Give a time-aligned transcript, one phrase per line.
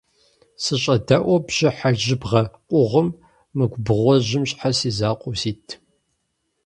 [0.63, 3.09] СыщӀэдэӀуу бжьыхьэ жьыбгъэ къугъым,
[3.55, 5.65] мы губгъуэжьым щхьэ си закъуэу сит?